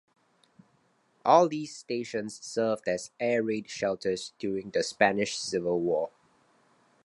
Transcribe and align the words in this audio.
All 1.23 1.47
these 1.47 1.75
stations 1.75 2.39
served 2.41 2.87
as 2.87 3.11
air 3.19 3.43
raid 3.43 3.69
shelters 3.69 4.33
during 4.39 4.71
the 4.71 4.81
Spanish 4.81 5.37
Civil 5.37 5.79
War. 5.79 6.09